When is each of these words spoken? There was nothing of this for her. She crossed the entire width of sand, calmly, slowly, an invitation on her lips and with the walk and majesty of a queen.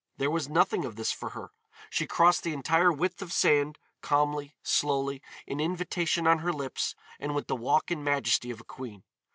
There 0.17 0.31
was 0.31 0.49
nothing 0.49 0.83
of 0.83 0.95
this 0.95 1.11
for 1.11 1.29
her. 1.29 1.51
She 1.91 2.07
crossed 2.07 2.41
the 2.41 2.53
entire 2.53 2.91
width 2.91 3.21
of 3.21 3.31
sand, 3.31 3.77
calmly, 4.01 4.55
slowly, 4.63 5.21
an 5.47 5.59
invitation 5.59 6.25
on 6.25 6.39
her 6.39 6.51
lips 6.51 6.95
and 7.19 7.35
with 7.35 7.45
the 7.45 7.55
walk 7.55 7.91
and 7.91 8.03
majesty 8.03 8.49
of 8.49 8.59
a 8.61 8.63
queen. 8.63 9.03